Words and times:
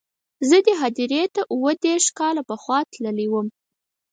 زه 0.49 0.57
دې 0.65 0.73
هدیرې 0.81 1.23
ته 1.35 1.41
اووه 1.53 1.71
دېرش 1.85 2.07
کاله 2.19 2.41
پخوا 2.49 2.79
تللی 2.91 3.27
وم. 3.29 3.47